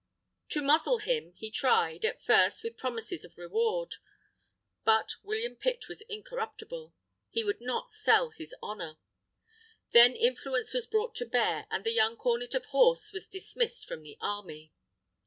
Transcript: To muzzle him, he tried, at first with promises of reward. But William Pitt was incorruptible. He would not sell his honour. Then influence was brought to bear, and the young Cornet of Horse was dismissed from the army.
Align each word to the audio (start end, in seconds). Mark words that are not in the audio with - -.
To 0.49 0.63
muzzle 0.63 0.97
him, 0.97 1.33
he 1.37 1.51
tried, 1.51 2.05
at 2.05 2.23
first 2.23 2.63
with 2.63 2.75
promises 2.75 3.23
of 3.23 3.37
reward. 3.37 3.97
But 4.83 5.11
William 5.21 5.55
Pitt 5.55 5.87
was 5.87 6.01
incorruptible. 6.09 6.95
He 7.29 7.43
would 7.43 7.61
not 7.61 7.91
sell 7.91 8.31
his 8.31 8.55
honour. 8.63 8.97
Then 9.91 10.15
influence 10.15 10.73
was 10.73 10.87
brought 10.87 11.13
to 11.17 11.25
bear, 11.27 11.67
and 11.69 11.83
the 11.83 11.93
young 11.93 12.17
Cornet 12.17 12.55
of 12.55 12.65
Horse 12.65 13.13
was 13.13 13.27
dismissed 13.27 13.85
from 13.87 14.01
the 14.01 14.17
army. 14.19 14.73